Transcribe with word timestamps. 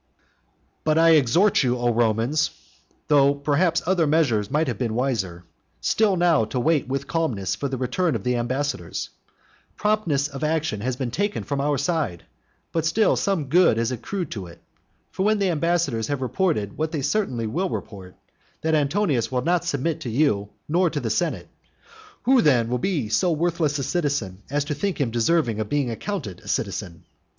But 0.83 0.97
I 0.97 1.11
exhort 1.11 1.61
you, 1.61 1.77
O 1.77 1.91
Romans, 1.93 2.49
though 3.07 3.35
perhaps 3.35 3.83
other 3.85 4.07
measures 4.07 4.49
might 4.49 4.65
have 4.67 4.79
been 4.79 4.95
wiser, 4.95 5.43
still 5.79 6.15
now 6.17 6.43
to 6.45 6.59
wait 6.59 6.87
with 6.87 7.05
calmness 7.05 7.53
for 7.53 7.67
the 7.67 7.77
return 7.77 8.15
of 8.15 8.23
the 8.23 8.35
ambassadors. 8.35 9.11
Promptness 9.75 10.27
of 10.27 10.43
action 10.43 10.81
has 10.81 10.95
been 10.95 11.11
taken 11.11 11.43
from 11.43 11.61
our 11.61 11.77
side, 11.77 12.23
but 12.71 12.83
still 12.87 13.15
some 13.15 13.45
good 13.45 13.77
has 13.77 13.91
accrued 13.91 14.31
to 14.31 14.47
it. 14.47 14.59
For 15.11 15.21
when 15.21 15.37
the 15.37 15.51
ambassadors 15.51 16.07
have 16.07 16.23
reported 16.23 16.79
what 16.79 16.91
they 16.91 17.03
certainly 17.03 17.45
will 17.45 17.69
report, 17.69 18.15
that 18.61 18.73
Antonius 18.73 19.31
will 19.31 19.43
not 19.43 19.65
submit 19.65 19.99
to 19.99 20.09
you 20.09 20.49
nor 20.67 20.89
to 20.89 20.99
the 20.99 21.11
senate, 21.11 21.47
who 22.23 22.41
then 22.41 22.69
will 22.69 22.79
be 22.79 23.07
so 23.07 23.31
worthless 23.31 23.77
a 23.77 23.83
citizen 23.83 24.41
as 24.49 24.65
to 24.65 24.73
think 24.73 24.99
him 24.99 25.11
deserving 25.11 25.59
of 25.59 25.69
being 25.69 25.91
accounted 25.91 26.39
a 26.39 26.47
citizen? 26.47 27.03